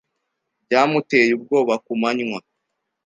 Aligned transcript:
Byamuteye 0.65 1.31
ubwoba 1.37 1.73
kumanywa. 1.85 2.39